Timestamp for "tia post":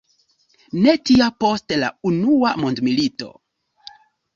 1.11-1.77